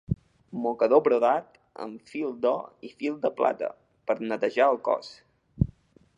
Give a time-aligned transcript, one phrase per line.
[0.61, 3.71] Mocador brodat amb fil d'or i fil de plata,
[4.09, 5.15] per netejar el cos.